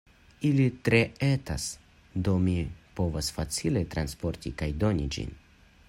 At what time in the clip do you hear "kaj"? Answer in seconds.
4.65-4.71